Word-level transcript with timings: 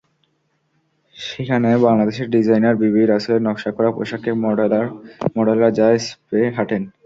সেখানে 1.15 1.69
বাংলাদেশের 1.85 2.27
ডিজাইনার 2.29 2.75
বিবি 2.81 3.01
রাসেলের 3.03 3.45
নকশা 3.47 3.71
করা 3.71 3.89
পোশাকে 3.91 4.31
মডেলরা 4.43 4.81
র্যা 5.69 5.87
ম্পে 6.19 6.39
হাঁটেন। 6.55 6.83